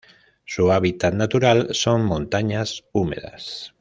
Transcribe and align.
Su 0.45 0.71
hábitat 0.71 1.13
natural 1.13 1.67
son: 1.75 2.03
montañas 2.05 2.85
húmedas. 2.91 3.69